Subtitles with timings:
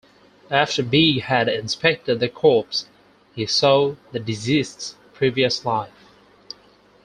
[0.49, 2.87] After Big had inspected the corpse,
[3.35, 5.91] he saw the deceased's previous life.